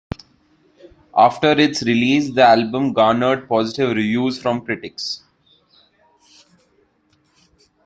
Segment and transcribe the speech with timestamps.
[1.15, 5.21] After its release, the album garnered positive reviews from critics.